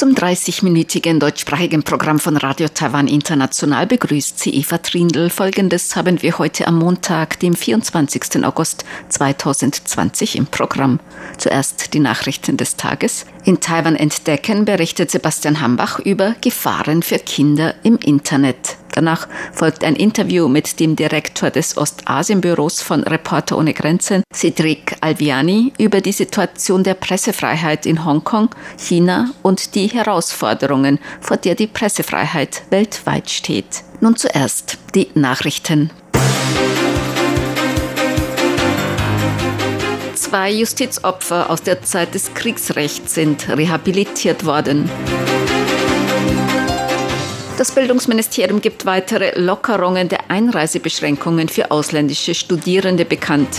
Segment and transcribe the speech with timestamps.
[0.00, 5.28] Zum 30-minütigen deutschsprachigen Programm von Radio Taiwan International begrüßt sie Eva Trindl.
[5.28, 8.42] Folgendes haben wir heute am Montag, dem 24.
[8.42, 11.00] August 2020 im Programm.
[11.36, 13.26] Zuerst die Nachrichten des Tages.
[13.44, 18.79] In Taiwan entdecken berichtet Sebastian Hambach über Gefahren für Kinder im Internet.
[18.92, 25.72] Danach folgt ein Interview mit dem Direktor des Ostasienbüros von Reporter ohne Grenzen, Cedric Alviani,
[25.78, 32.62] über die Situation der Pressefreiheit in Hongkong, China und die Herausforderungen, vor der die Pressefreiheit
[32.70, 33.82] weltweit steht.
[34.00, 35.90] Nun zuerst die Nachrichten.
[40.14, 44.88] Zwei Justizopfer aus der Zeit des Kriegsrechts sind rehabilitiert worden.
[47.60, 53.50] Das Bildungsministerium gibt weitere Lockerungen der Einreisebeschränkungen für ausländische Studierende bekannt.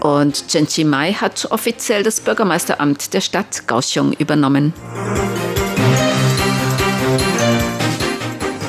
[0.00, 4.74] Und Chen Chi-mai hat offiziell das Bürgermeisteramt der Stadt Kaohsiung übernommen.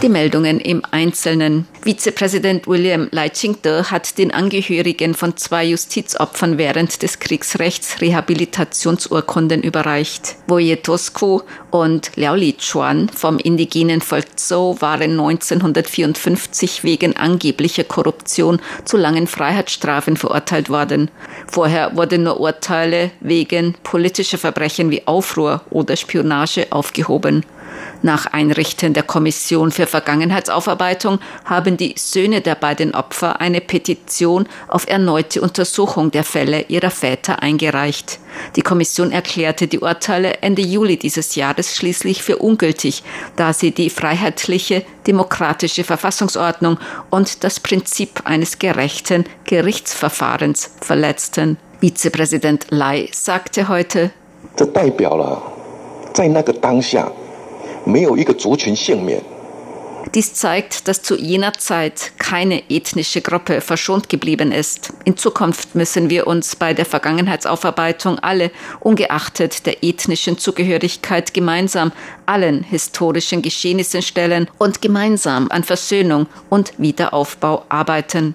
[0.01, 1.67] Die Meldungen im Einzelnen.
[1.81, 10.37] Vizepräsident William Lai Ching-te hat den Angehörigen von zwei Justizopfern während des Kriegsrechts Rehabilitationsurkunden überreicht.
[10.47, 18.61] Woye Tosku und Liao Li Chuan vom indigenen Volk Zhou waren 1954 wegen angeblicher Korruption
[18.85, 21.11] zu langen Freiheitsstrafen verurteilt worden.
[21.51, 27.43] Vorher wurden nur Urteile wegen politischer Verbrechen wie Aufruhr oder Spionage aufgehoben.
[28.02, 34.86] Nach Einrichten der Kommission für Vergangenheitsaufarbeitung haben die Söhne der beiden Opfer eine Petition auf
[34.88, 38.18] erneute Untersuchung der Fälle ihrer Väter eingereicht.
[38.56, 43.02] Die Kommission erklärte die Urteile Ende Juli dieses Jahres schließlich für ungültig,
[43.36, 46.78] da sie die freiheitliche, demokratische Verfassungsordnung
[47.10, 51.56] und das Prinzip eines gerechten Gerichtsverfahrens verletzten.
[51.80, 54.10] Vizepräsident Lai sagte heute,
[54.56, 55.42] 这代表了
[56.12, 57.10] 在那个当下
[57.88, 59.22] 没有一个族群幸免。
[60.14, 64.92] Dies zeigt, dass zu jener Zeit keine ethnische Gruppe verschont geblieben ist.
[65.04, 71.90] In Zukunft müssen wir uns bei der Vergangenheitsaufarbeitung alle, ungeachtet der ethnischen Zugehörigkeit, gemeinsam
[72.26, 78.34] allen historischen Geschehnissen stellen und gemeinsam an Versöhnung und Wiederaufbau arbeiten.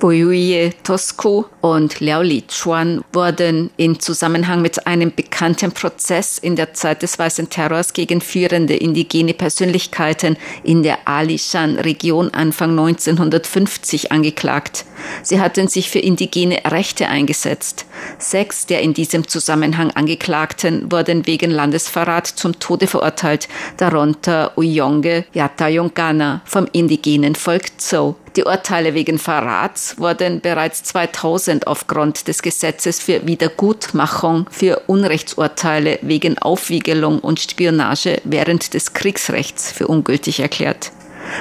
[0.00, 7.02] Buyuye Tosku und Liao Lichuan wurden in Zusammenhang mit einem bekannten Prozess in der Zeit
[7.02, 14.84] des Weißen Terrors gegen führende indigene Persönlichkeiten in der Alishan-Region Anfang 1950 angeklagt.
[15.22, 17.86] Sie hatten sich für indigene Rechte eingesetzt.
[18.18, 23.48] Sechs der in diesem Zusammenhang Angeklagten wurden wegen Landesverrat zum Tode verurteilt,
[23.78, 28.14] darunter Uyonge Yatayongana vom indigenen Volk Zhou.
[28.36, 36.38] Die Urteile wegen Verrats wurden bereits 2000 aufgrund des Gesetzes für Wiedergutmachung für Unrechtsurteile wegen
[36.38, 40.92] Aufwiegelung und Spionage während des Kriegsrechts für ungültig erklärt.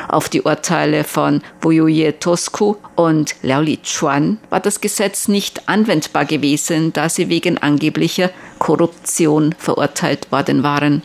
[0.07, 6.25] Auf die Urteile von Boyoye Tosku und Liao Li Chuan war das Gesetz nicht anwendbar
[6.25, 11.03] gewesen, da sie wegen angeblicher Korruption verurteilt worden waren.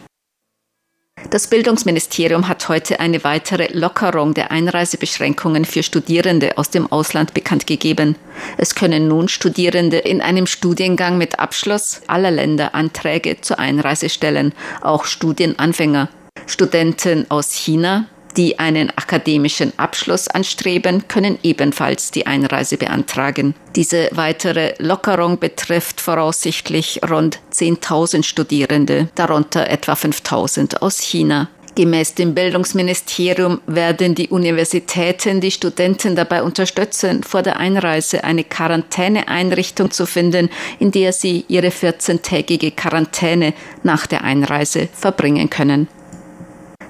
[1.30, 7.66] Das Bildungsministerium hat heute eine weitere Lockerung der Einreisebeschränkungen für Studierende aus dem Ausland bekannt
[7.66, 8.16] gegeben.
[8.58, 14.52] Es können nun Studierende in einem Studiengang mit Abschluss aller Länder Anträge zur Einreise stellen,
[14.82, 16.08] auch Studienanfänger.
[16.46, 18.06] Studenten aus China,
[18.36, 23.54] die einen akademischen Abschluss anstreben, können ebenfalls die Einreise beantragen.
[23.76, 31.48] Diese weitere Lockerung betrifft voraussichtlich rund 10.000 Studierende, darunter etwa 5.000 aus China.
[31.74, 39.90] Gemäß dem Bildungsministerium werden die Universitäten die Studenten dabei unterstützen, vor der Einreise eine Quarantäneeinrichtung
[39.90, 45.88] zu finden, in der sie ihre 14-tägige Quarantäne nach der Einreise verbringen können.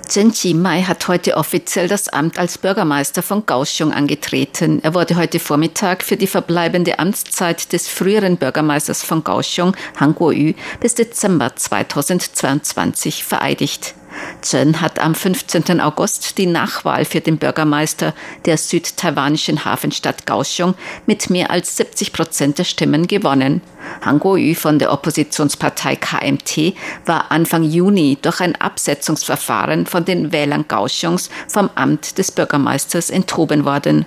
[0.08, 4.80] Chen Chi-mai hat heute offiziell das Amt als Bürgermeister von Kaohsiung angetreten.
[4.82, 10.54] Er wurde heute Vormittag für die verbleibende Amtszeit des früheren Bürgermeisters von Kaohsiung, Han Kuo-yu,
[10.80, 13.94] bis Dezember 2022 vereidigt.
[14.42, 15.80] Chen hat am 15.
[15.80, 18.14] August die Nachwahl für den Bürgermeister
[18.44, 20.74] der südtaiwanischen Hafenstadt Kaohsiung
[21.06, 23.60] mit mehr als 70 Prozent der Stimmen gewonnen.
[24.04, 26.74] Han Kuo-yu von der Oppositionspartei KMT
[27.06, 33.64] war Anfang Juni durch ein Absetzungsverfahren von den Wählern Kaohsiungs vom Amt des Bürgermeisters enthoben
[33.64, 34.06] worden.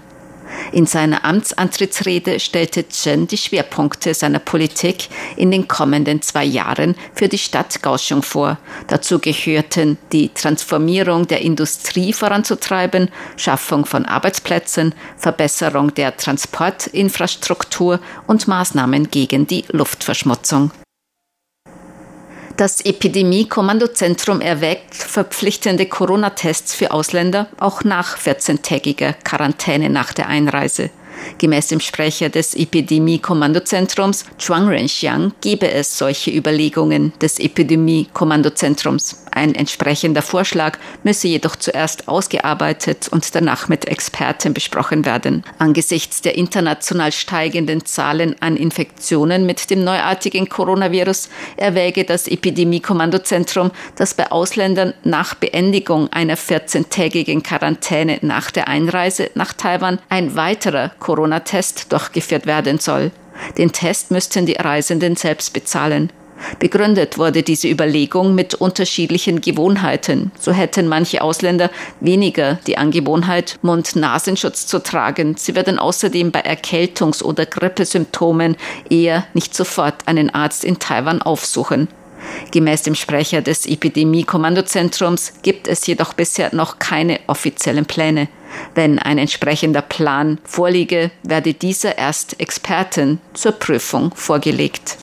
[0.71, 7.27] In seiner Amtsantrittsrede stellte Chen die Schwerpunkte seiner Politik in den kommenden zwei Jahren für
[7.27, 8.57] die Stadt Kaohsiung vor.
[8.87, 19.09] Dazu gehörten die Transformierung der Industrie voranzutreiben, Schaffung von Arbeitsplätzen, Verbesserung der Transportinfrastruktur und Maßnahmen
[19.11, 20.71] gegen die Luftverschmutzung.
[22.57, 30.89] Das Epidemie-Kommandozentrum erwägt verpflichtende Corona-Tests für Ausländer auch nach 14-tägiger Quarantäne nach der Einreise.
[31.37, 39.25] Gemäß dem Sprecher des Epidemie-Kommandozentrums Chuang Renxiang gebe es solche Überlegungen des Epidemie-Kommandozentrums.
[39.31, 45.43] Ein entsprechender Vorschlag müsse jedoch zuerst ausgearbeitet und danach mit Experten besprochen werden.
[45.59, 54.13] Angesichts der international steigenden Zahlen an Infektionen mit dem neuartigen Coronavirus erwäge das Epidemie-Kommandozentrum, dass
[54.13, 61.91] bei Ausländern nach Beendigung einer 14-tägigen Quarantäne nach der Einreise nach Taiwan ein weiterer Corona-Test
[61.91, 63.11] durchgeführt werden soll.
[63.59, 66.11] Den Test müssten die Reisenden selbst bezahlen.
[66.57, 70.31] Begründet wurde diese Überlegung mit unterschiedlichen Gewohnheiten.
[70.39, 71.69] So hätten manche Ausländer
[71.99, 75.35] weniger die Angewohnheit, Mund-Nasenschutz zu tragen.
[75.37, 78.57] Sie werden außerdem bei Erkältungs- oder Grippesymptomen
[78.89, 81.87] eher nicht sofort einen Arzt in Taiwan aufsuchen.
[82.51, 88.27] Gemäß dem Sprecher des Epidemie-Kommandozentrums gibt es jedoch bisher noch keine offiziellen Pläne.
[88.73, 94.97] Wenn ein entsprechender Plan vorliege, werde dieser erst Experten zur Prüfung vorgelegt.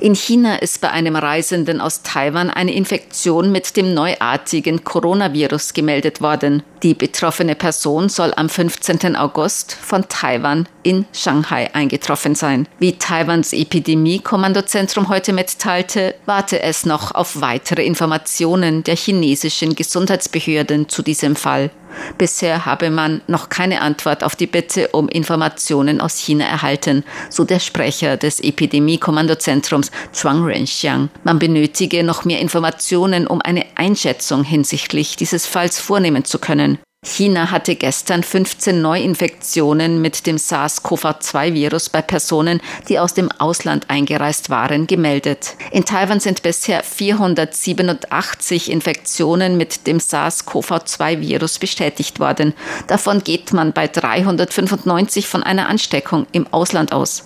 [0.00, 6.20] In China ist bei einem Reisenden aus Taiwan eine Infektion mit dem neuartigen Coronavirus gemeldet
[6.20, 6.62] worden.
[6.84, 9.16] Die betroffene Person soll am 15.
[9.16, 12.68] August von Taiwan in Shanghai eingetroffen sein.
[12.78, 21.02] Wie Taiwans Epidemie-Kommandozentrum heute mitteilte, warte es noch auf weitere Informationen der chinesischen Gesundheitsbehörden zu
[21.02, 21.72] diesem Fall.
[22.16, 27.44] Bisher habe man noch keine Antwort auf die Bitte um Informationen aus China erhalten, so
[27.44, 31.10] der Sprecher des Epidemie-Kommandozentrums Chuang Renxiang.
[31.24, 36.78] Man benötige noch mehr Informationen, um eine Einschätzung hinsichtlich dieses Falls vornehmen zu können.
[37.04, 44.50] China hatte gestern 15 Neuinfektionen mit dem SARS-CoV-2-Virus bei Personen, die aus dem Ausland eingereist
[44.50, 45.56] waren, gemeldet.
[45.70, 52.52] In Taiwan sind bisher 487 Infektionen mit dem SARS-CoV-2-Virus bestätigt worden.
[52.88, 57.24] Davon geht man bei 395 von einer Ansteckung im Ausland aus.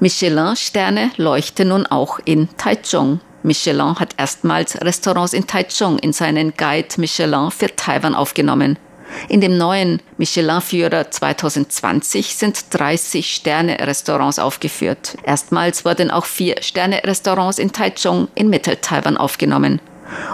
[0.00, 3.20] Michelin-Sterne leuchten nun auch in Taichung.
[3.44, 8.78] Michelin hat erstmals Restaurants in Taichung in seinen Guide Michelin für Taiwan aufgenommen.
[9.28, 15.16] In dem neuen Michelin-Führer 2020 sind 30 Sterne-Restaurants aufgeführt.
[15.24, 19.80] Erstmals wurden auch vier Sterne-Restaurants in Taichung in Mittel-Taiwan aufgenommen.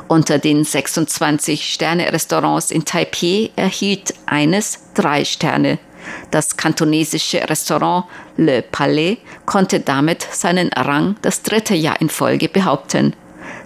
[0.06, 5.78] Unter den 26 Sterne-Restaurants in Taipei erhielt eines drei Sterne.
[6.30, 8.06] Das kantonesische Restaurant
[8.36, 13.14] Le Palais konnte damit seinen Rang das dritte Jahr in Folge behaupten.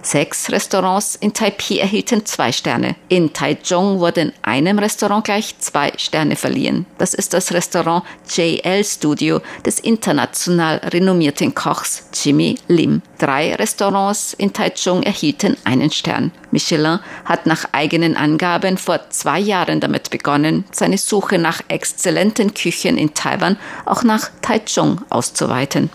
[0.01, 2.95] Sechs Restaurants in Taipei erhielten zwei Sterne.
[3.09, 6.85] In Taichung wurden einem Restaurant gleich zwei Sterne verliehen.
[6.97, 13.01] Das ist das Restaurant JL Studio des international renommierten Kochs Jimmy Lim.
[13.17, 16.31] Drei Restaurants in Taichung erhielten einen Stern.
[16.51, 22.97] Michelin hat nach eigenen Angaben vor zwei Jahren damit begonnen, seine Suche nach exzellenten Küchen
[22.97, 25.89] in Taiwan auch nach Taichung auszuweiten.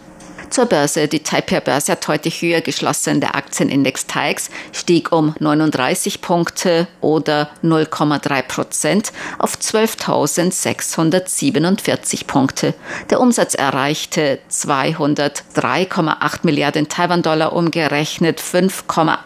[0.51, 1.09] Zur Börse.
[1.09, 3.21] Die Taipei-Börse hat heute höher geschlossen.
[3.21, 12.75] Der Aktienindex TAIX stieg um 39 Punkte oder 0,3 Prozent auf 12.647 Punkte.
[13.11, 19.19] Der Umsatz erreichte 203,8 Milliarden Taiwan-Dollar, umgerechnet 5,8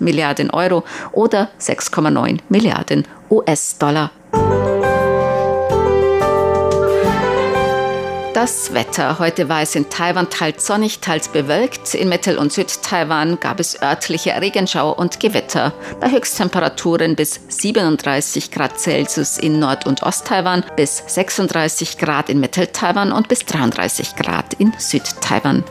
[0.00, 4.10] Milliarden Euro oder 6,9 Milliarden US-Dollar.
[8.34, 9.18] Das Wetter.
[9.18, 11.94] Heute war es in Taiwan teils sonnig, teils bewölkt.
[11.94, 15.74] In Mittel- und Südtaiwan gab es örtliche Regenschauer und Gewitter.
[16.00, 23.12] Bei Höchsttemperaturen bis 37 Grad Celsius in Nord- und Osttaiwan, bis 36 Grad in Mittel-Taiwan
[23.12, 25.62] und bis 33 Grad in Südtaiwan.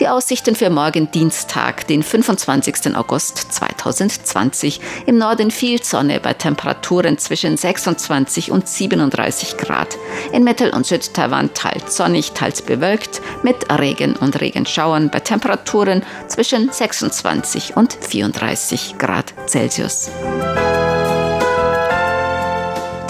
[0.00, 2.96] Die Aussichten für morgen Dienstag, den 25.
[2.96, 4.80] August 2020.
[5.06, 9.96] Im Norden viel Sonne bei Temperaturen zwischen 26 und 37 Grad.
[10.32, 16.70] In Mittel- und Südtaiwan teils sonnig, teils bewölkt mit Regen und Regenschauern bei Temperaturen zwischen
[16.70, 20.10] 26 und 34 Grad Celsius.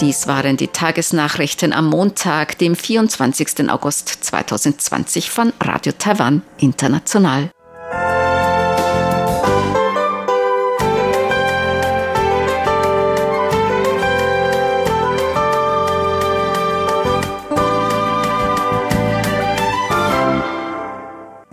[0.01, 3.69] Dies waren die Tagesnachrichten am Montag, dem 24.
[3.69, 7.49] August 2020 von Radio Taiwan International.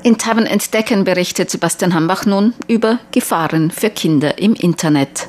[0.02, 5.28] In Taiwan Entdecken berichtet Sebastian Hambach nun über Gefahren für Kinder im Internet.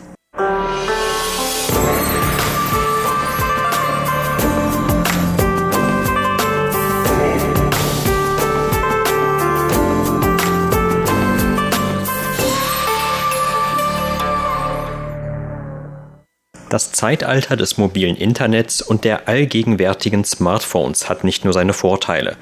[16.73, 22.35] Das Zeitalter des mobilen Internets und der allgegenwärtigen Smartphones hat nicht nur seine Vorteile.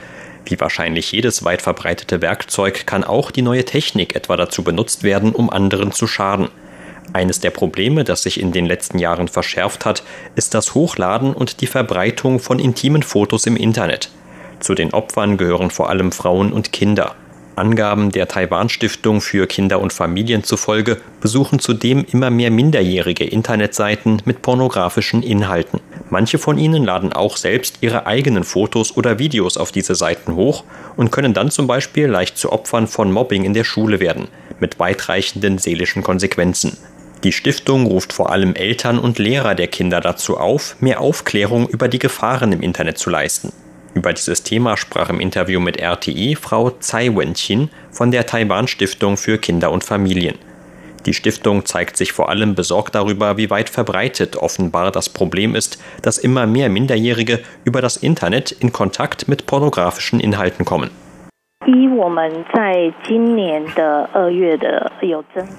[0.46, 5.34] Wie wahrscheinlich jedes weit verbreitete Werkzeug kann auch die neue Technik etwa dazu benutzt werden,
[5.34, 6.48] um anderen zu schaden.
[7.12, 10.02] Eines der Probleme, das sich in den letzten Jahren verschärft hat,
[10.36, 14.12] ist das Hochladen und die Verbreitung von intimen Fotos im Internet.
[14.62, 17.18] Zu den Opfern gehören vor allem Frauen und Kinder.
[17.62, 24.42] Angaben der Taiwan-Stiftung für Kinder und Familien zufolge besuchen zudem immer mehr minderjährige Internetseiten mit
[24.42, 25.80] pornografischen Inhalten.
[26.10, 30.64] Manche von ihnen laden auch selbst ihre eigenen Fotos oder Videos auf diese Seiten hoch
[30.98, 34.28] und können dann zum Beispiel leicht zu Opfern von Mobbing in der Schule werden,
[34.60, 36.78] mit weitreichenden seelischen Konsequenzen.
[37.24, 41.88] Die Stiftung ruft vor allem Eltern und Lehrer der Kinder dazu auf, mehr Aufklärung über
[41.88, 43.54] die Gefahren im Internet zu leisten.
[43.94, 49.38] Über dieses Thema sprach im Interview mit RTI Frau Tsai Wen-chin von der Taiwan-Stiftung für
[49.38, 50.38] Kinder und Familien.
[51.06, 55.80] Die Stiftung zeigt sich vor allem besorgt darüber, wie weit verbreitet offenbar das Problem ist,
[56.04, 60.92] dass immer mehr Minderjährige über das Internet in Kontakt mit pornografischen Inhalten kommen.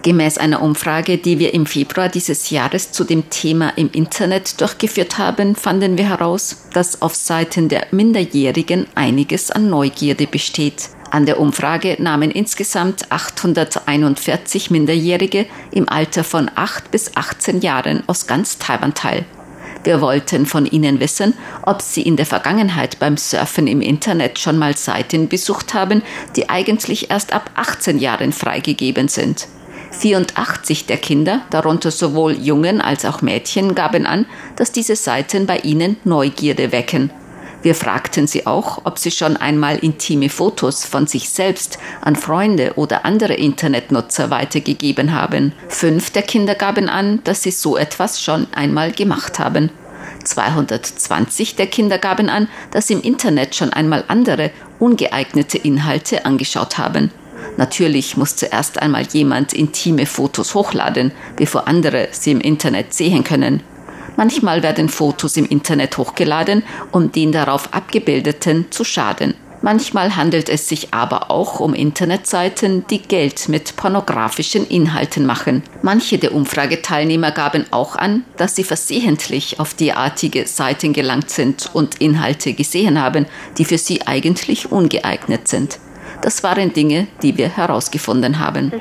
[0.02, 5.18] Gemäß einer Umfrage, die wir im Februar dieses Jahres zu dem Thema im Internet durchgeführt
[5.18, 10.88] haben, fanden wir heraus, dass auf Seiten der Minderjährigen einiges an Neugierde besteht.
[11.12, 18.26] An der Umfrage nahmen insgesamt 841 Minderjährige im Alter von 8 bis 18 Jahren aus
[18.26, 19.24] ganz Taiwan teil.
[19.84, 24.58] Wir wollten von Ihnen wissen, ob Sie in der Vergangenheit beim Surfen im Internet schon
[24.58, 26.02] mal Seiten besucht haben,
[26.36, 29.48] die eigentlich erst ab 18 Jahren freigegeben sind.
[29.92, 35.58] 84 der Kinder, darunter sowohl Jungen als auch Mädchen, gaben an, dass diese Seiten bei
[35.58, 37.10] ihnen Neugierde wecken.
[37.62, 42.72] Wir fragten sie auch, ob sie schon einmal intime Fotos von sich selbst an Freunde
[42.74, 45.52] oder andere Internetnutzer weitergegeben haben.
[45.68, 49.70] Fünf der Kinder gaben an, dass sie so etwas schon einmal gemacht haben.
[50.24, 56.78] 220 der Kinder gaben an, dass sie im Internet schon einmal andere, ungeeignete Inhalte angeschaut
[56.78, 57.10] haben.
[57.56, 63.62] Natürlich muss zuerst einmal jemand intime Fotos hochladen, bevor andere sie im Internet sehen können.
[64.16, 69.34] Manchmal werden Fotos im Internet hochgeladen, um den darauf abgebildeten zu schaden.
[69.64, 75.62] Manchmal handelt es sich aber auch um Internetseiten, die Geld mit pornografischen Inhalten machen.
[75.82, 82.00] Manche der Umfrageteilnehmer gaben auch an, dass sie versehentlich auf derartige Seiten gelangt sind und
[82.00, 83.26] Inhalte gesehen haben,
[83.56, 85.78] die für sie eigentlich ungeeignet sind.
[86.22, 88.72] Das waren Dinge, die wir herausgefunden haben.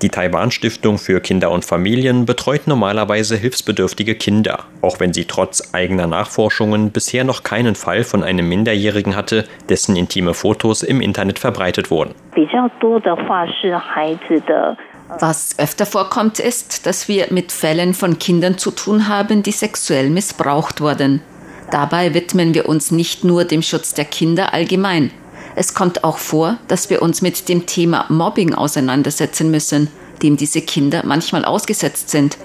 [0.00, 6.06] Die Taiwan-Stiftung für Kinder und Familien betreut normalerweise hilfsbedürftige Kinder, auch wenn sie trotz eigener
[6.06, 11.90] Nachforschungen bisher noch keinen Fall von einem Minderjährigen hatte, dessen intime Fotos im Internet verbreitet
[11.90, 12.14] wurden.
[15.20, 20.10] Was öfter vorkommt, ist, dass wir mit Fällen von Kindern zu tun haben, die sexuell
[20.10, 21.22] missbraucht wurden.
[21.72, 25.10] Dabei widmen wir uns nicht nur dem Schutz der Kinder allgemein,
[25.58, 29.88] es kommt auch vor, dass wir uns mit dem Thema Mobbing auseinandersetzen müssen,
[30.22, 32.38] dem diese Kinder manchmal ausgesetzt sind.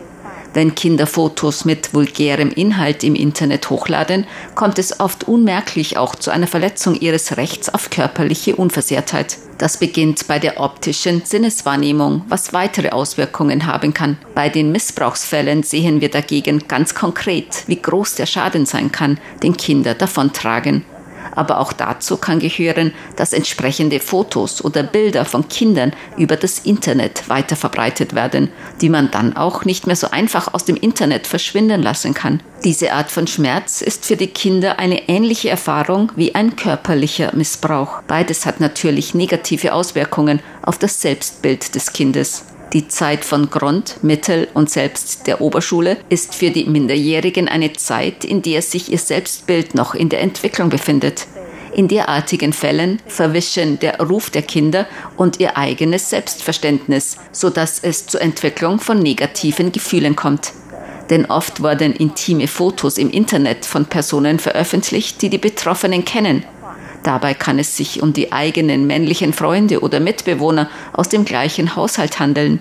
[0.56, 6.32] Wenn Kinder Fotos mit vulgärem Inhalt im Internet hochladen, kommt es oft unmerklich auch zu
[6.32, 9.38] einer Verletzung ihres Rechts auf körperliche Unversehrtheit.
[9.60, 14.18] Das beginnt bei der optischen Sinneswahrnehmung, was weitere Auswirkungen haben kann.
[14.34, 19.56] Bei den Missbrauchsfällen sehen wir dagegen ganz konkret, wie groß der Schaden sein kann, den
[19.56, 20.84] Kinder davontragen
[21.36, 27.30] aber auch dazu kann gehören, dass entsprechende Fotos oder Bilder von Kindern über das Internet
[27.30, 28.50] weiterverbreitet werden,
[28.82, 32.42] die man dann auch nicht mehr so einfach aus dem Internet verschwinden lassen kann.
[32.64, 38.02] Diese Art von Schmerz ist für die Kinder eine ähnliche Erfahrung wie ein körperlicher Missbrauch.
[38.08, 42.46] Beides hat natürlich negative Auswirkungen auf das Selbstbild des Kindes.
[42.74, 48.26] Die Zeit von Grund-, Mittel- und selbst der Oberschule ist für die Minderjährigen eine Zeit,
[48.26, 51.28] in der sich ihr Selbstbild noch in der Entwicklung befindet.
[51.76, 54.88] In derartigen Fällen verwischen der Ruf der Kinder
[55.18, 60.54] und ihr eigenes Selbstverständnis, sodass es zur Entwicklung von negativen Gefühlen kommt.
[61.12, 66.44] Denn oft wurden intime Fotos im Internet von Personen veröffentlicht, die die Betroffenen kennen.
[67.04, 72.20] Dabei kann es sich um die eigenen männlichen Freunde oder Mitbewohner aus dem gleichen Haushalt
[72.20, 72.60] handeln.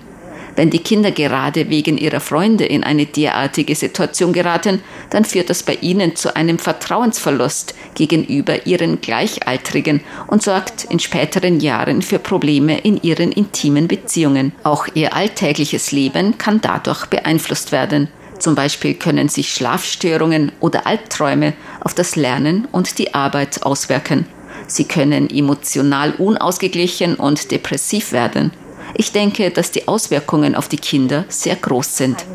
[0.55, 5.63] Wenn die Kinder gerade wegen ihrer Freunde in eine derartige Situation geraten, dann führt das
[5.63, 12.79] bei ihnen zu einem Vertrauensverlust gegenüber ihren Gleichaltrigen und sorgt in späteren Jahren für Probleme
[12.79, 14.51] in ihren intimen Beziehungen.
[14.63, 18.09] Auch ihr alltägliches Leben kann dadurch beeinflusst werden.
[18.43, 24.25] Zum Beispiel können sich Schlafstörungen oder Albträume auf das Lernen und die Arbeit auswirken.
[24.67, 28.51] Sie können emotional unausgeglichen und depressiv werden.
[28.95, 32.25] Ich denke, dass die Auswirkungen auf die Kinder sehr groß sind.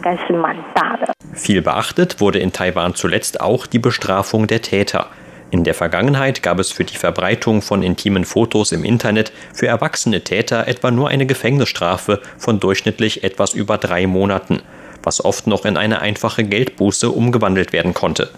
[1.35, 5.11] Viel beachtet wurde in Taiwan zuletzt auch die Bestrafung der Täter.
[5.51, 10.25] In der Vergangenheit gab es für die Verbreitung von intimen Fotos im Internet für erwachsene
[10.25, 14.63] Täter etwa nur eine Gefängnisstrafe von durchschnittlich etwas über drei Monaten,
[15.09, 18.29] was oft noch in eine einfache Geldbuße umgewandelt werden konnte.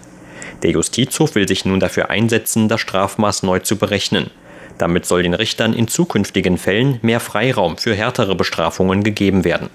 [0.63, 4.31] Der Justizhof will sich nun dafür einsetzen, das Strafmaß neu zu berechnen.
[4.77, 9.69] Damit soll den Richtern in zukünftigen Fällen mehr Freiraum für härtere Bestrafungen gegeben werden.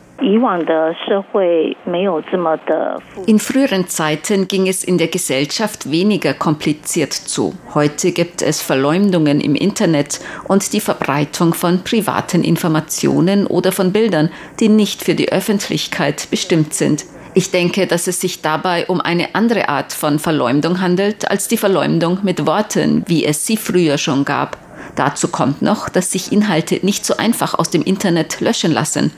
[3.27, 7.55] In früheren Zeiten ging es in der Gesellschaft weniger kompliziert zu.
[7.75, 14.31] Heute gibt es Verleumdungen im Internet und die Verbreitung von privaten Informationen oder von Bildern,
[14.59, 17.05] die nicht für die Öffentlichkeit bestimmt sind.
[17.35, 21.59] Ich denke, dass es sich dabei um eine andere Art von Verleumdung handelt als die
[21.59, 24.57] Verleumdung mit Worten, wie es sie früher schon gab.
[24.95, 29.13] Dazu kommt noch, dass sich Inhalte nicht so einfach aus dem Internet löschen lassen.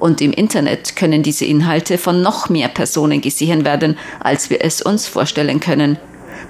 [0.00, 4.82] Und im Internet können diese Inhalte von noch mehr Personen gesehen werden, als wir es
[4.82, 5.98] uns vorstellen können.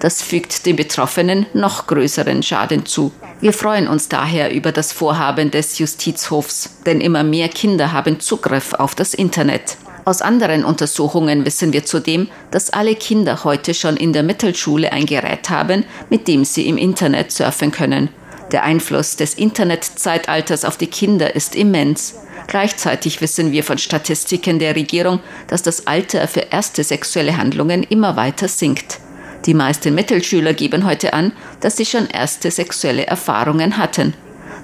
[0.00, 3.12] Das fügt den Betroffenen noch größeren Schaden zu.
[3.40, 8.74] Wir freuen uns daher über das Vorhaben des Justizhofs, denn immer mehr Kinder haben Zugriff
[8.74, 9.76] auf das Internet.
[10.04, 15.06] Aus anderen Untersuchungen wissen wir zudem, dass alle Kinder heute schon in der Mittelschule ein
[15.06, 18.10] Gerät haben, mit dem sie im Internet surfen können.
[18.52, 22.16] Der Einfluss des Internetzeitalters auf die Kinder ist immens.
[22.46, 28.16] Gleichzeitig wissen wir von Statistiken der Regierung, dass das Alter für erste sexuelle Handlungen immer
[28.16, 29.00] weiter sinkt.
[29.46, 34.14] Die meisten Mittelschüler geben heute an, dass sie schon erste sexuelle Erfahrungen hatten.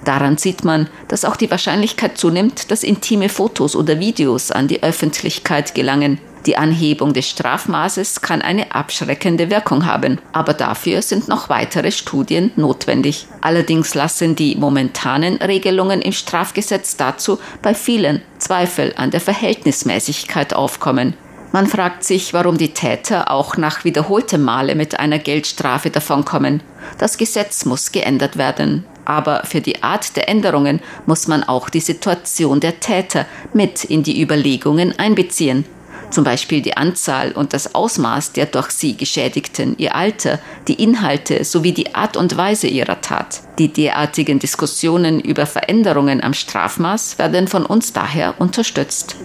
[0.04, 4.82] Daran sieht man, dass auch die Wahrscheinlichkeit zunimmt, dass intime Fotos oder Videos an die
[4.82, 6.18] Öffentlichkeit gelangen.
[6.46, 12.50] Die Anhebung des Strafmaßes kann eine abschreckende Wirkung haben, aber dafür sind noch weitere Studien
[12.56, 13.26] notwendig.
[13.42, 21.14] Allerdings lassen die momentanen Regelungen im Strafgesetz dazu bei vielen Zweifel an der Verhältnismäßigkeit aufkommen.
[21.52, 26.62] Man fragt sich, warum die Täter auch nach wiederholtem Male mit einer Geldstrafe davonkommen.
[26.98, 28.84] Das Gesetz muss geändert werden.
[29.04, 34.04] Aber für die Art der Änderungen muss man auch die Situation der Täter mit in
[34.04, 35.64] die Überlegungen einbeziehen.
[36.10, 41.44] Zum Beispiel die Anzahl und das Ausmaß der durch sie Geschädigten, ihr Alter, die Inhalte
[41.44, 43.40] sowie die Art und Weise ihrer Tat.
[43.58, 49.16] Die derartigen Diskussionen über Veränderungen am Strafmaß werden von uns daher unterstützt.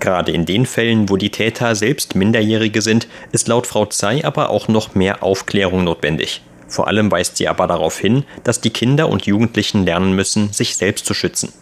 [0.00, 4.50] Gerade in den Fällen, wo die Täter selbst Minderjährige sind, ist laut Frau Tsai aber
[4.50, 6.42] auch noch mehr Aufklärung notwendig.
[6.70, 10.76] Vor allem weist sie aber darauf hin, dass die Kinder und Jugendlichen lernen müssen, sich
[10.76, 11.52] selbst zu schützen.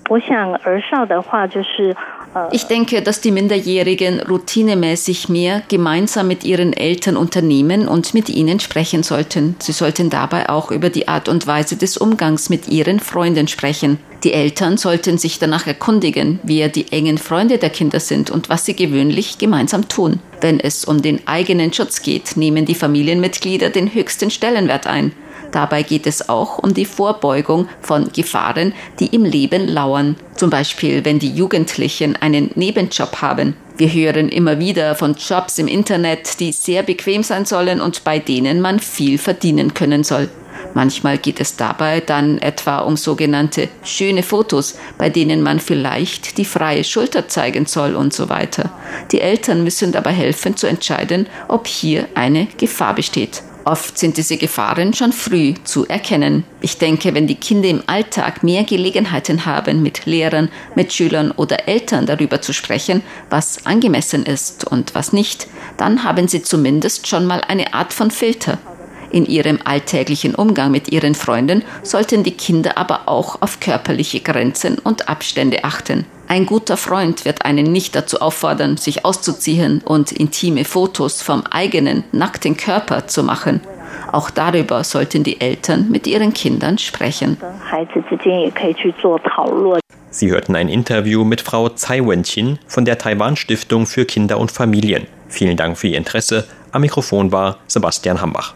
[2.52, 8.60] Ich denke, dass die Minderjährigen routinemäßig mehr gemeinsam mit ihren Eltern unternehmen und mit ihnen
[8.60, 9.56] sprechen sollten.
[9.60, 13.98] Sie sollten dabei auch über die Art und Weise des Umgangs mit ihren Freunden sprechen.
[14.24, 18.64] Die Eltern sollten sich danach erkundigen, wer die engen Freunde der Kinder sind und was
[18.64, 20.18] sie gewöhnlich gemeinsam tun.
[20.40, 25.12] Wenn es um den eigenen Schutz geht, nehmen die Familienmitglieder den höchsten Stellenwert ein.
[25.52, 30.16] Dabei geht es auch um die Vorbeugung von Gefahren, die im Leben lauern.
[30.34, 33.56] Zum Beispiel, wenn die Jugendlichen einen Nebenjob haben.
[33.76, 38.18] Wir hören immer wieder von Jobs im Internet, die sehr bequem sein sollen und bei
[38.18, 40.28] denen man viel verdienen können soll.
[40.74, 46.44] Manchmal geht es dabei dann etwa um sogenannte schöne Fotos, bei denen man vielleicht die
[46.44, 48.70] freie Schulter zeigen soll und so weiter.
[49.12, 53.42] Die Eltern müssen dabei helfen zu entscheiden, ob hier eine Gefahr besteht.
[53.68, 56.44] Oft sind diese Gefahren schon früh zu erkennen.
[56.62, 62.06] Ich denke, wenn die Kinder im Alltag mehr Gelegenheiten haben, mit Lehrern, Mitschülern oder Eltern
[62.06, 67.42] darüber zu sprechen, was angemessen ist und was nicht, dann haben sie zumindest schon mal
[67.46, 68.56] eine Art von Filter.
[69.10, 74.78] In ihrem alltäglichen Umgang mit ihren Freunden sollten die Kinder aber auch auf körperliche Grenzen
[74.78, 76.04] und Abstände achten.
[76.28, 82.04] Ein guter Freund wird einen nicht dazu auffordern, sich auszuziehen und intime Fotos vom eigenen
[82.12, 83.62] nackten Körper zu machen.
[84.12, 87.38] Auch darüber sollten die Eltern mit ihren Kindern sprechen.
[90.10, 94.50] Sie hörten ein Interview mit Frau Tsai Wen-Chin von der Taiwan Stiftung für Kinder und
[94.50, 95.06] Familien.
[95.28, 96.46] Vielen Dank für Ihr Interesse.
[96.72, 98.54] Am Mikrofon war Sebastian Hambach.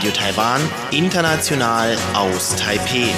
[0.00, 0.60] Radio Taiwan,
[0.92, 3.12] international aus Taipeh.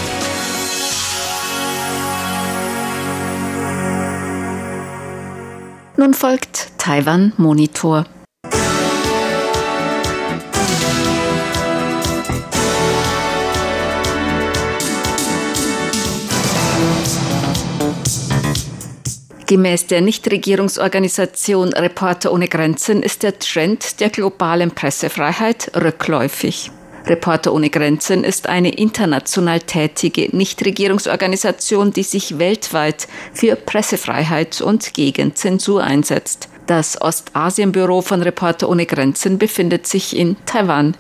[5.97, 8.07] Nun folgt Taiwan Monitor.
[19.53, 26.71] Gemäß der Nichtregierungsorganisation Reporter ohne Grenzen ist der Trend der globalen Pressefreiheit rückläufig.
[27.07, 35.35] Reporter ohne Grenzen ist eine international tätige Nichtregierungsorganisation, die sich weltweit für Pressefreiheit und gegen
[35.35, 36.49] Zensur einsetzt.
[36.67, 40.97] Das Ostasienbüro von Reporter ohne Grenzen befindet sich in Taiwan.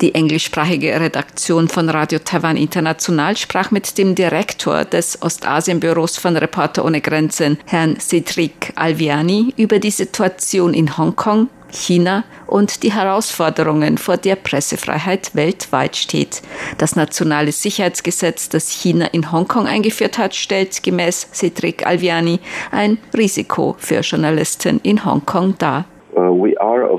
[0.00, 6.84] Die englischsprachige Redaktion von Radio Taiwan International sprach mit dem Direktor des Ostasienbüros von Reporter
[6.84, 14.16] ohne Grenzen, Herrn Cedric Alviani, über die Situation in Hongkong, China und die Herausforderungen, vor
[14.16, 16.42] der Pressefreiheit weltweit steht.
[16.78, 23.76] Das nationale Sicherheitsgesetz, das China in Hongkong eingeführt hat, stellt gemäß Cedric Alviani ein Risiko
[23.78, 25.86] für Journalisten in Hongkong dar.
[26.16, 26.96] Uh, uh,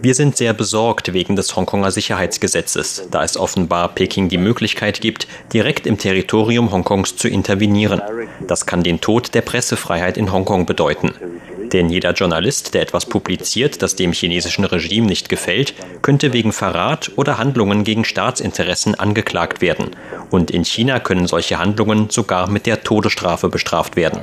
[0.00, 5.26] Wir sind sehr besorgt wegen des Hongkonger Sicherheitsgesetzes, da es offenbar Peking die Möglichkeit gibt,
[5.52, 8.00] direkt im Territorium Hongkongs zu intervenieren.
[8.46, 11.14] Das kann den Tod der Pressefreiheit in Hongkong bedeuten.
[11.72, 17.10] Denn jeder Journalist, der etwas publiziert, das dem chinesischen Regime nicht gefällt, könnte wegen Verrat
[17.16, 19.90] oder Handlungen gegen Staatsinteressen angeklagt werden.
[20.30, 24.20] Und in China können solche Handlungen sogar mit der Todesstrafe bestraft werden.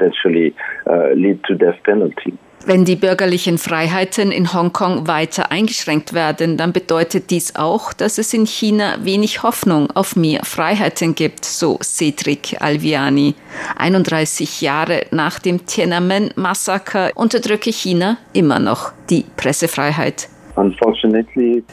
[0.00, 2.32] Uh, uh, lead to death penalty.
[2.64, 8.32] Wenn die bürgerlichen Freiheiten in Hongkong weiter eingeschränkt werden, dann bedeutet dies auch, dass es
[8.32, 13.34] in China wenig Hoffnung auf mehr Freiheiten gibt, so Cedric Alviani.
[13.76, 20.28] 31 Jahre nach dem Tiananmen-Massaker unterdrücke China immer noch die Pressefreiheit.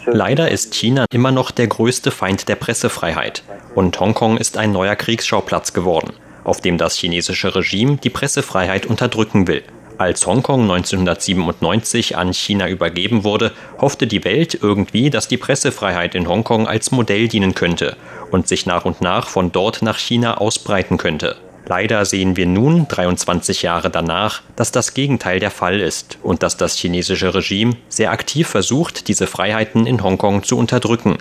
[0.06, 3.44] Leider ist China immer noch der größte Feind der Pressefreiheit
[3.76, 9.48] und Hongkong ist ein neuer Kriegsschauplatz geworden auf dem das chinesische Regime die Pressefreiheit unterdrücken
[9.48, 9.64] will.
[10.00, 16.30] Als Hongkong 1997 an China übergeben wurde, hoffte die Welt irgendwie, dass die Pressefreiheit in
[16.30, 17.98] Hongkong als Modell dienen könnte
[18.32, 21.36] und sich nach und nach von dort nach China ausbreiten könnte.
[21.70, 26.58] Leider sehen wir nun, 23 Jahre danach, dass das Gegenteil der Fall ist und dass
[26.58, 31.18] das chinesische Regime sehr aktiv versucht, diese Freiheiten in Hongkong zu unterdrücken.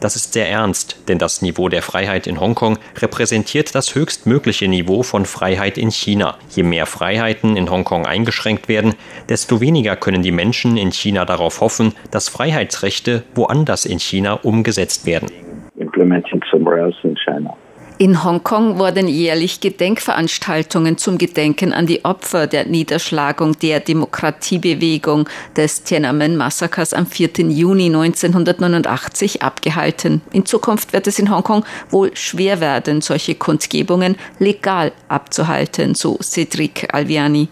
[0.00, 5.02] Das ist sehr ernst, denn das Niveau der Freiheit in Hongkong repräsentiert das höchstmögliche Niveau
[5.02, 6.36] von Freiheit in China.
[6.50, 8.94] Je mehr Freiheiten in Hongkong eingeschränkt werden,
[9.28, 15.06] desto weniger können die Menschen in China darauf hoffen, dass Freiheitsrechte woanders in China umgesetzt
[15.06, 15.30] werden.
[15.76, 17.56] Implementing somewhere else in China.
[18.00, 25.82] In Hongkong wurden jährlich Gedenkveranstaltungen zum Gedenken an die Opfer der Niederschlagung der Demokratiebewegung des
[25.82, 27.30] Tiananmen-Massakers am 4.
[27.48, 30.20] Juni 1989 abgehalten.
[30.30, 36.94] In Zukunft wird es in Hongkong wohl schwer werden, solche Kundgebungen legal abzuhalten, so Cedric
[36.94, 37.48] Alviani.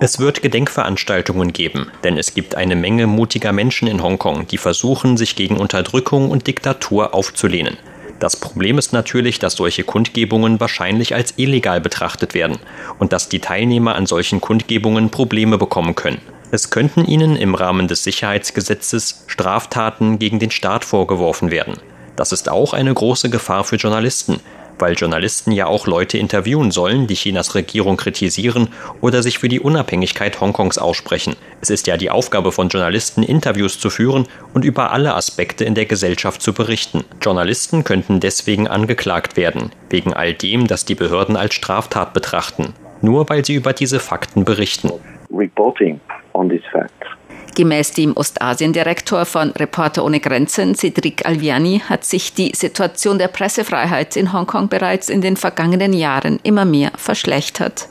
[0.00, 5.16] Es wird Gedenkveranstaltungen geben, denn es gibt eine Menge mutiger Menschen in Hongkong, die versuchen,
[5.16, 7.78] sich gegen Unterdrückung und Diktatur aufzulehnen.
[8.20, 12.58] Das Problem ist natürlich, dass solche Kundgebungen wahrscheinlich als illegal betrachtet werden
[12.98, 16.20] und dass die Teilnehmer an solchen Kundgebungen Probleme bekommen können.
[16.50, 21.78] Es könnten ihnen im Rahmen des Sicherheitsgesetzes Straftaten gegen den Staat vorgeworfen werden.
[22.14, 24.40] Das ist auch eine große Gefahr für Journalisten,
[24.78, 28.68] weil Journalisten ja auch Leute interviewen sollen, die Chinas Regierung kritisieren
[29.00, 31.36] oder sich für die Unabhängigkeit Hongkongs aussprechen.
[31.60, 35.74] Es ist ja die Aufgabe von Journalisten, Interviews zu führen und über alle Aspekte in
[35.74, 37.04] der Gesellschaft zu berichten.
[37.22, 43.28] Journalisten könnten deswegen angeklagt werden, wegen all dem, das die Behörden als Straftat betrachten, nur
[43.28, 44.90] weil sie über diese Fakten berichten.
[45.30, 46.00] Reporting
[46.32, 47.13] on these facts.
[47.54, 54.16] Gemäß dem Ostasiendirektor von Reporter ohne Grenzen, Cedric Alviani, hat sich die Situation der Pressefreiheit
[54.16, 57.88] in Hongkong bereits in den vergangenen Jahren immer mehr verschlechtert.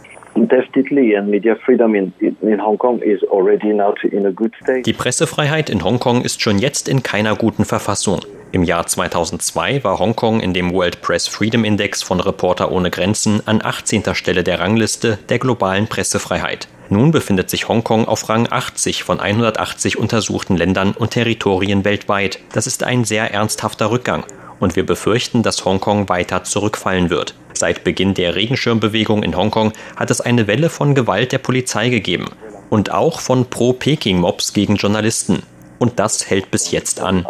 [4.86, 8.20] Die Pressefreiheit in Hongkong ist schon jetzt in keiner guten Verfassung.
[8.52, 13.42] Im Jahr 2002 war Hongkong in dem World Press Freedom Index von Reporter ohne Grenzen
[13.46, 14.14] an 18.
[14.14, 16.68] Stelle der Rangliste der globalen Pressefreiheit.
[16.90, 22.40] Nun befindet sich Hongkong auf Rang 80 von 180 untersuchten Ländern und Territorien weltweit.
[22.52, 24.26] Das ist ein sehr ernsthafter Rückgang
[24.60, 27.36] und wir befürchten, dass Hongkong weiter zurückfallen wird.
[27.54, 32.30] Seit Beginn der Regenschirmbewegung in Hongkong hat es eine Welle von Gewalt der Polizei gegeben
[32.70, 35.44] und auch von Pro-Peking-Mobs gegen Journalisten.
[35.80, 37.26] Und das hält bis jetzt an.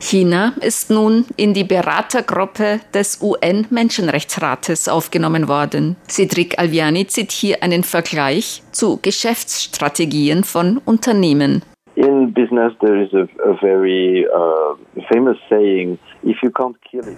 [0.00, 5.96] China ist nun in die Beratergruppe des UN-Menschenrechtsrates aufgenommen worden.
[6.08, 11.62] Cedric Alviani zieht hier einen Vergleich zu Geschäftsstrategien von Unternehmen.
[11.96, 14.74] In business there is a, a very uh,
[15.12, 15.98] famous saying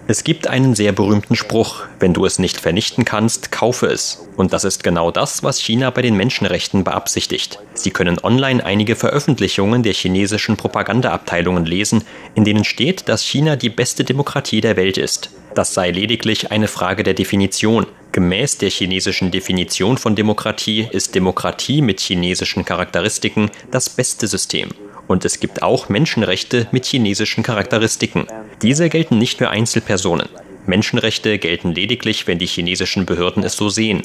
[0.06, 4.28] es gibt einen sehr berühmten Spruch, wenn du es nicht vernichten kannst, kaufe es.
[4.36, 7.58] Und das ist genau das, was China bei den Menschenrechten beabsichtigt.
[7.74, 13.70] Sie können online einige Veröffentlichungen der chinesischen Propagandaabteilungen lesen, in denen steht, dass China die
[13.70, 15.30] beste Demokratie der Welt ist.
[15.54, 17.86] Das sei lediglich eine Frage der Definition.
[18.12, 24.68] Gemäß der chinesischen Definition von Demokratie ist Demokratie mit chinesischen Charakteristiken das beste System.
[25.08, 28.26] Und es gibt auch Menschenrechte mit chinesischen Charakteristiken.
[28.62, 30.28] Diese gelten nicht für Einzelpersonen.
[30.66, 34.02] Menschenrechte gelten lediglich, wenn die chinesischen Behörden es so sehen.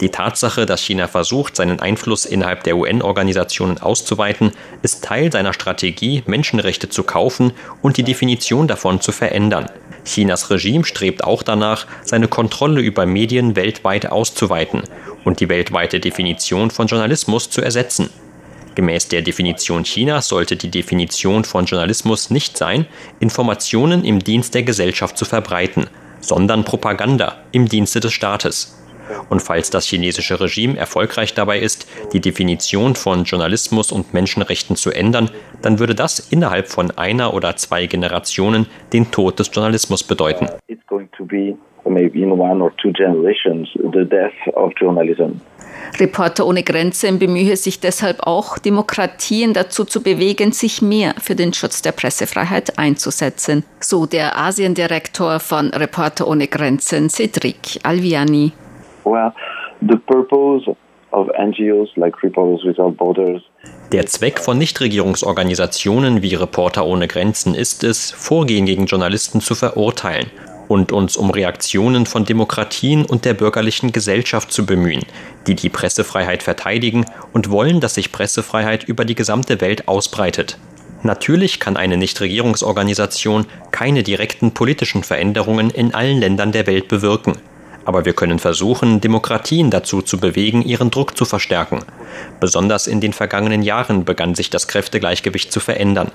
[0.00, 6.22] Die Tatsache, dass China versucht, seinen Einfluss innerhalb der UN-Organisationen auszuweiten, ist Teil seiner Strategie,
[6.26, 9.70] Menschenrechte zu kaufen und die Definition davon zu verändern.
[10.04, 14.82] Chinas Regime strebt auch danach, seine Kontrolle über Medien weltweit auszuweiten
[15.24, 18.10] und die weltweite Definition von Journalismus zu ersetzen.
[18.76, 22.86] Gemäß der Definition Chinas sollte die Definition von Journalismus nicht sein,
[23.20, 25.86] Informationen im Dienst der Gesellschaft zu verbreiten,
[26.20, 28.78] sondern Propaganda im Dienste des Staates.
[29.30, 34.90] Und falls das chinesische Regime erfolgreich dabei ist, die Definition von Journalismus und Menschenrechten zu
[34.90, 35.30] ändern,
[35.62, 40.48] dann würde das innerhalb von einer oder zwei Generationen den Tod des Journalismus bedeuten.
[41.18, 41.56] Be
[41.88, 45.40] maybe in one or two generations the death of journalism.
[45.98, 51.52] Reporter ohne Grenzen bemühe sich deshalb auch, Demokratien dazu zu bewegen, sich mehr für den
[51.52, 53.64] Schutz der Pressefreiheit einzusetzen.
[53.80, 58.52] So der Asiendirektor von Reporter ohne Grenzen, Cedric Alviani.
[59.04, 59.32] Well,
[59.80, 60.68] the purpose
[61.12, 63.42] of NGOs like Reporters Without Borders
[63.92, 70.26] der Zweck von Nichtregierungsorganisationen wie Reporter ohne Grenzen ist es, Vorgehen gegen Journalisten zu verurteilen
[70.68, 75.04] und uns um Reaktionen von Demokratien und der bürgerlichen Gesellschaft zu bemühen,
[75.46, 80.58] die die Pressefreiheit verteidigen und wollen, dass sich Pressefreiheit über die gesamte Welt ausbreitet.
[81.02, 87.34] Natürlich kann eine Nichtregierungsorganisation keine direkten politischen Veränderungen in allen Ländern der Welt bewirken.
[87.84, 91.84] Aber wir können versuchen, Demokratien dazu zu bewegen, ihren Druck zu verstärken.
[92.40, 96.10] Besonders in den vergangenen Jahren begann sich das Kräftegleichgewicht zu verändern.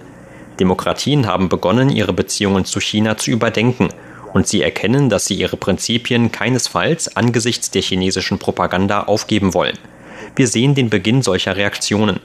[0.59, 3.89] Demokratien haben begonnen, ihre Beziehungen zu China zu überdenken
[4.33, 9.77] und sie erkennen, dass sie ihre Prinzipien keinesfalls angesichts der chinesischen Propaganda aufgeben wollen.
[10.35, 12.19] Wir sehen den Beginn solcher Reaktionen.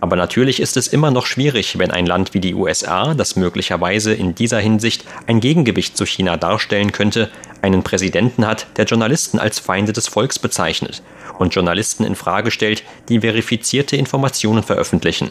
[0.00, 4.12] Aber natürlich ist es immer noch schwierig, wenn ein Land wie die USA, das möglicherweise
[4.12, 7.30] in dieser Hinsicht ein Gegengewicht zu China darstellen könnte,
[7.62, 11.02] einen Präsidenten hat, der Journalisten als Feinde des Volks bezeichnet
[11.38, 15.30] und Journalisten in Frage stellt, die verifizierte Informationen veröffentlichen.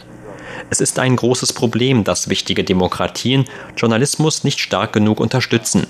[0.70, 3.46] Es ist ein großes Problem, dass wichtige Demokratien
[3.78, 5.86] Journalismus nicht stark genug unterstützen.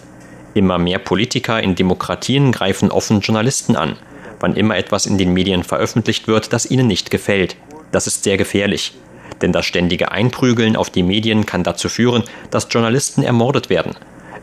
[0.54, 3.96] Immer mehr Politiker in Demokratien greifen offen Journalisten an,
[4.40, 7.56] wann immer etwas in den Medien veröffentlicht wird, das ihnen nicht gefällt.
[7.92, 8.94] Das ist sehr gefährlich.
[9.42, 13.96] Denn das ständige Einprügeln auf die Medien kann dazu führen, dass Journalisten ermordet werden.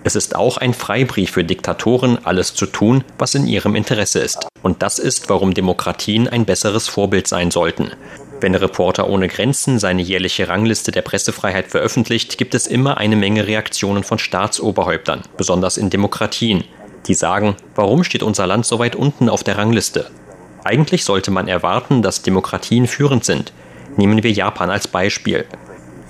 [0.03, 4.49] Es ist auch ein Freibrief für Diktatoren, alles zu tun, was in ihrem Interesse ist.
[4.63, 7.93] Und das ist, warum Demokratien ein besseres Vorbild sein sollten.
[8.41, 13.47] Wenn Reporter ohne Grenzen seine jährliche Rangliste der Pressefreiheit veröffentlicht, gibt es immer eine Menge
[13.47, 16.65] Reaktionen von Staatsoberhäuptern, besonders in Demokratien,
[17.07, 20.11] die sagen, warum steht unser Land so weit unten auf der Rangliste?
[20.65, 23.53] Eigentlich sollte man erwarten, dass Demokratien führend sind.
[23.97, 25.45] Nehmen wir Japan als Beispiel.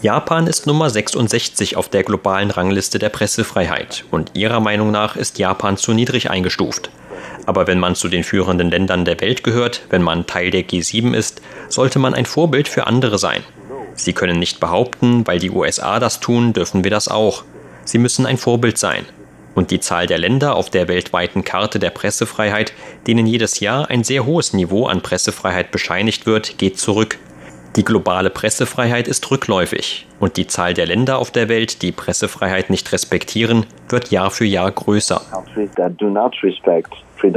[0.03, 5.39] Japan ist Nummer 66 auf der globalen Rangliste der Pressefreiheit und ihrer Meinung nach ist
[5.39, 6.91] Japan zu niedrig eingestuft.
[7.51, 11.17] Aber wenn man zu den führenden Ländern der Welt gehört, wenn man Teil der G7
[11.17, 13.43] ist, sollte man ein Vorbild für andere sein.
[13.95, 17.43] Sie können nicht behaupten, weil die USA das tun, dürfen wir das auch.
[17.85, 19.05] Sie müssen ein Vorbild sein.
[19.57, 22.73] Und die Zahl der Länder auf der weltweiten Karte der Pressefreiheit,
[23.09, 27.19] denen jedes Jahr ein sehr hohes Niveau an Pressefreiheit bescheinigt wird, geht zurück.
[27.75, 32.71] Die globale Pressefreiheit ist rückläufig und die Zahl der Länder auf der Welt, die Pressefreiheit
[32.71, 35.21] nicht respektieren, wird Jahr für Jahr größer.
[37.23, 37.35] Uh,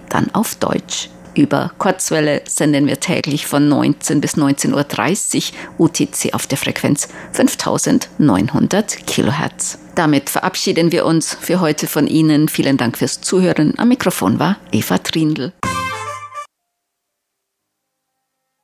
[0.09, 1.09] dann auf Deutsch.
[1.35, 9.05] Über Kurzwelle senden wir täglich von 19 bis 19.30 Uhr UTC auf der Frequenz 5900
[9.05, 9.77] Kilohertz.
[9.95, 12.47] Damit verabschieden wir uns für heute von Ihnen.
[12.47, 13.73] Vielen Dank fürs Zuhören.
[13.77, 15.51] Am Mikrofon war Eva Trindl.